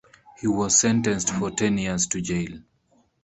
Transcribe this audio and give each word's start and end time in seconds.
He 0.39 0.47
was 0.47 0.79
sentenced 0.79 1.29
for 1.29 1.51
ten 1.51 1.77
years 1.77 2.07
to 2.07 2.21
jail. 2.21 2.53